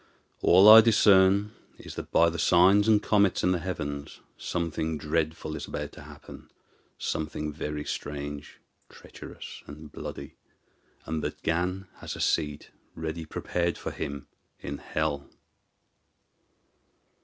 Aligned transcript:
All 0.41 0.67
I 0.67 0.81
discern 0.81 1.51
is 1.77 1.93
that 1.93 2.09
by 2.11 2.31
the 2.31 2.39
signs 2.39 2.87
and 2.87 3.03
comets 3.03 3.43
in 3.43 3.51
the 3.51 3.59
heavens 3.59 4.19
something 4.35 4.97
dreadful 4.97 5.55
is 5.55 5.67
about 5.67 5.91
to 5.91 6.01
happen 6.01 6.49
something 6.97 7.53
very 7.53 7.85
strange, 7.85 8.57
treacherous, 8.89 9.61
and 9.67 9.91
bloody; 9.91 10.33
and 11.05 11.23
that 11.23 11.43
Gan 11.43 11.87
has 11.97 12.15
a 12.15 12.19
seat 12.19 12.71
ready 12.95 13.25
prepared 13.25 13.77
for 13.77 13.91
him 13.91 14.25
in 14.59 14.79
hell." 14.79 15.29